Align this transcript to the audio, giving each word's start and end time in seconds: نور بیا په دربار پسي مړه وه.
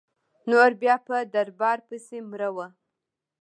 نور 0.49 0.71
بیا 0.81 0.95
په 1.07 1.15
دربار 1.33 1.77
پسي 1.87 2.19
مړه 2.29 2.49
وه. 2.55 2.67